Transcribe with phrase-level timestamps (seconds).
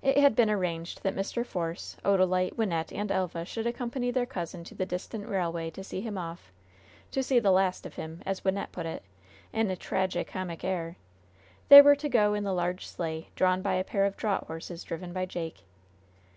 [0.00, 1.44] It had been arranged that Mr.
[1.44, 6.00] Force, Odalite, Wynnette and Elva should accompany their cousin to the distant railway to see
[6.00, 6.52] him off
[7.10, 9.02] "to see the last of him," as Wynnette put it,
[9.52, 10.94] in a tragi comic air.
[11.68, 14.84] They were to go in the large sleigh, drawn by a pair of draught horses
[14.84, 15.64] driven by Jake.